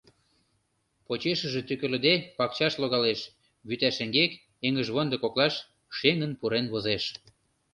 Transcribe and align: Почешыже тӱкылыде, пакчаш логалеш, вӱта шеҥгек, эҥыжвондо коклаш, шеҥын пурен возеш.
Почешыже 1.05 1.61
тӱкылыде, 1.67 2.13
пакчаш 2.37 2.73
логалеш, 2.81 3.19
вӱта 3.67 3.89
шеҥгек, 3.97 4.31
эҥыжвондо 4.67 5.15
коклаш, 5.23 5.55
шеҥын 5.97 6.31
пурен 6.39 6.65
возеш. 6.73 7.03